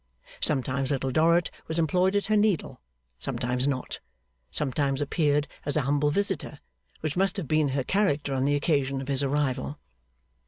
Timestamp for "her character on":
7.67-8.45